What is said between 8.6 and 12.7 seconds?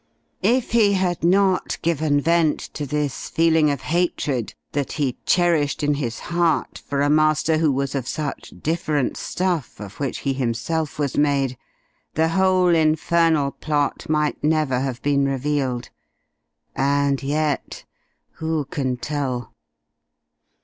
different stuff of which he himself was made, the whole